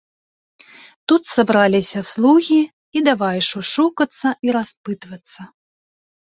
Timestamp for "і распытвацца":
4.49-5.41